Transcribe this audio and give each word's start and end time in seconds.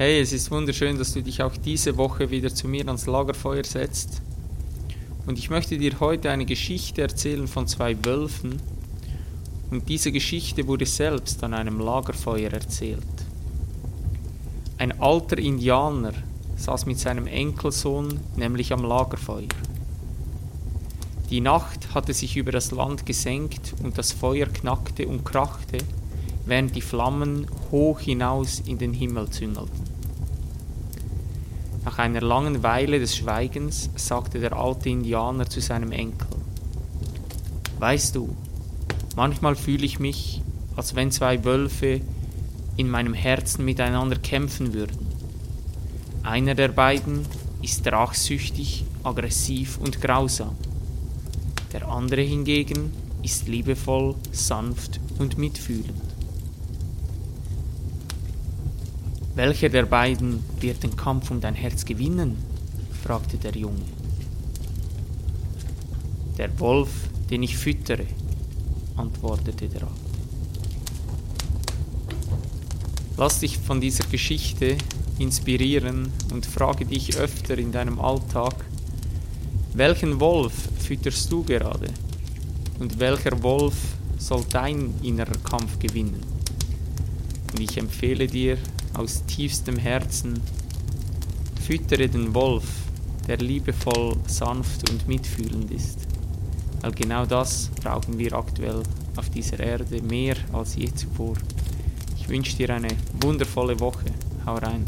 Hey, 0.00 0.18
es 0.18 0.32
ist 0.32 0.50
wunderschön, 0.50 0.96
dass 0.96 1.12
du 1.12 1.22
dich 1.22 1.42
auch 1.42 1.54
diese 1.58 1.98
Woche 1.98 2.30
wieder 2.30 2.54
zu 2.54 2.66
mir 2.66 2.86
ans 2.86 3.04
Lagerfeuer 3.04 3.64
setzt. 3.64 4.22
Und 5.26 5.38
ich 5.38 5.50
möchte 5.50 5.76
dir 5.76 6.00
heute 6.00 6.30
eine 6.30 6.46
Geschichte 6.46 7.02
erzählen 7.02 7.46
von 7.46 7.66
zwei 7.66 8.02
Wölfen. 8.02 8.62
Und 9.70 9.90
diese 9.90 10.10
Geschichte 10.10 10.66
wurde 10.66 10.86
selbst 10.86 11.44
an 11.44 11.52
einem 11.52 11.78
Lagerfeuer 11.78 12.50
erzählt. 12.50 13.04
Ein 14.78 14.98
alter 15.02 15.36
Indianer 15.36 16.14
saß 16.56 16.86
mit 16.86 16.98
seinem 16.98 17.26
Enkelsohn 17.26 18.20
nämlich 18.36 18.72
am 18.72 18.82
Lagerfeuer. 18.82 19.48
Die 21.28 21.42
Nacht 21.42 21.92
hatte 21.92 22.14
sich 22.14 22.38
über 22.38 22.52
das 22.52 22.70
Land 22.70 23.04
gesenkt 23.04 23.74
und 23.82 23.98
das 23.98 24.12
Feuer 24.12 24.46
knackte 24.46 25.06
und 25.06 25.26
krachte, 25.26 25.76
während 26.46 26.74
die 26.74 26.80
Flammen 26.80 27.46
hoch 27.70 28.00
hinaus 28.00 28.60
in 28.60 28.78
den 28.78 28.94
Himmel 28.94 29.28
züngelten. 29.28 29.89
Nach 31.90 31.98
einer 31.98 32.20
langen 32.20 32.62
Weile 32.62 33.00
des 33.00 33.16
Schweigens 33.16 33.90
sagte 33.96 34.38
der 34.38 34.52
alte 34.52 34.88
Indianer 34.88 35.50
zu 35.50 35.60
seinem 35.60 35.90
Enkel, 35.90 36.28
Weißt 37.80 38.14
du, 38.14 38.36
manchmal 39.16 39.56
fühle 39.56 39.84
ich 39.84 39.98
mich, 39.98 40.40
als 40.76 40.94
wenn 40.94 41.10
zwei 41.10 41.44
Wölfe 41.44 42.00
in 42.76 42.88
meinem 42.88 43.12
Herzen 43.12 43.64
miteinander 43.64 44.16
kämpfen 44.16 44.72
würden. 44.72 45.04
Einer 46.22 46.54
der 46.54 46.68
beiden 46.68 47.26
ist 47.60 47.84
rachsüchtig, 47.88 48.84
aggressiv 49.02 49.76
und 49.78 50.00
grausam. 50.00 50.54
Der 51.72 51.88
andere 51.88 52.22
hingegen 52.22 52.92
ist 53.24 53.48
liebevoll, 53.48 54.14
sanft 54.30 55.00
und 55.18 55.38
mitfühlend. 55.38 56.09
Welcher 59.34 59.68
der 59.68 59.84
beiden 59.86 60.42
wird 60.60 60.82
den 60.82 60.96
Kampf 60.96 61.30
um 61.30 61.40
dein 61.40 61.54
Herz 61.54 61.84
gewinnen? 61.84 62.36
fragte 63.02 63.36
der 63.38 63.56
Junge. 63.56 63.84
Der 66.36 66.58
Wolf, 66.58 66.90
den 67.30 67.42
ich 67.42 67.56
füttere, 67.56 68.06
antwortete 68.96 69.68
der 69.68 69.82
Alte. 69.82 69.94
Lass 73.16 73.40
dich 73.40 73.58
von 73.58 73.80
dieser 73.80 74.04
Geschichte 74.08 74.76
inspirieren 75.18 76.10
und 76.32 76.46
frage 76.46 76.86
dich 76.86 77.16
öfter 77.16 77.56
in 77.58 77.70
deinem 77.70 78.00
Alltag, 78.00 78.54
welchen 79.74 80.18
Wolf 80.18 80.54
fütterst 80.78 81.30
du 81.30 81.44
gerade? 81.44 81.88
Und 82.78 82.98
welcher 82.98 83.40
Wolf 83.42 83.74
soll 84.18 84.44
dein 84.50 84.94
innerer 85.02 85.38
Kampf 85.44 85.78
gewinnen? 85.78 86.22
Und 87.52 87.60
ich 87.60 87.76
empfehle 87.76 88.26
dir 88.26 88.58
aus 88.94 89.24
tiefstem 89.26 89.76
Herzen, 89.76 90.40
füttere 91.64 92.08
den 92.08 92.34
Wolf, 92.34 92.64
der 93.26 93.38
liebevoll, 93.38 94.16
sanft 94.26 94.90
und 94.90 95.06
mitfühlend 95.06 95.70
ist. 95.70 95.98
Weil 96.80 96.92
genau 96.92 97.26
das 97.26 97.70
brauchen 97.82 98.18
wir 98.18 98.32
aktuell 98.32 98.82
auf 99.16 99.30
dieser 99.30 99.60
Erde 99.60 100.02
mehr 100.02 100.36
als 100.52 100.76
je 100.76 100.92
zuvor. 100.94 101.34
Ich 102.18 102.28
wünsche 102.28 102.56
dir 102.56 102.70
eine 102.70 102.88
wundervolle 103.20 103.78
Woche. 103.80 104.06
Hau 104.46 104.54
rein. 104.56 104.84